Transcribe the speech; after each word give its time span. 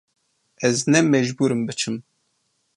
Ez 0.67 0.77
ne 0.91 0.99
mecbûr 1.11 1.51
im 1.55 1.61
biçim. 1.67 1.97